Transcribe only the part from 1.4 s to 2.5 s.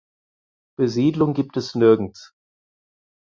es nirgends.